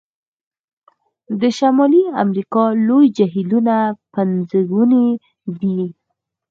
[1.39, 3.75] د شمالي امریکا لوی جهیلونه
[4.13, 5.07] پنځګوني
[5.59, 5.79] دي.